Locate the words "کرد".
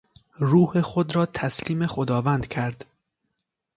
2.47-2.85